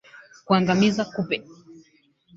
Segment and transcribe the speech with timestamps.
[0.45, 1.35] Kuangamiza kupe